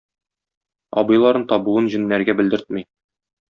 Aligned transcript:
Абыйларын 1.03 1.45
табуын 1.53 1.93
җеннәргә 1.97 2.39
белдертми. 2.41 2.87